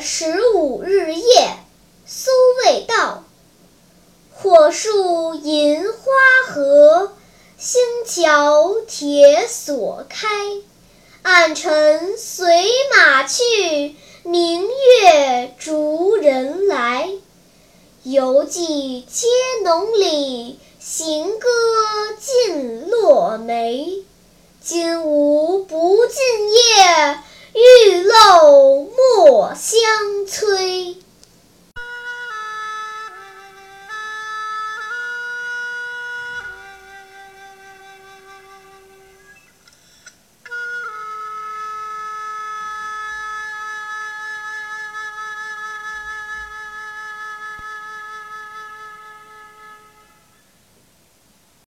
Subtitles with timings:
[0.00, 1.58] 十五日夜，
[2.06, 2.30] 苏
[2.64, 3.22] 味道。
[4.32, 5.98] 火树银花
[6.48, 7.12] 合，
[7.58, 10.26] 星桥铁锁开。
[11.20, 12.66] 暗尘随
[12.96, 17.10] 马去，明月逐人来。
[18.02, 19.26] 犹记街
[19.62, 21.46] 浓里，行歌
[22.18, 24.02] 尽落梅。
[24.62, 25.04] 今，
[27.60, 30.96] 玉漏莫相催。